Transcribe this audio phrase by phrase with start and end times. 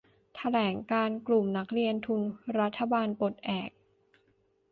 [0.35, 2.21] แถลงการณ์กลุ่มนักเรียนทุน
[2.59, 3.71] รัฐบาลปลดแอก